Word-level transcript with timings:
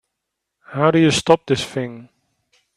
How 0.65 0.89
do 0.89 0.97
you 0.97 1.11
stop 1.11 1.45
this 1.45 1.63
thing? 1.63 2.09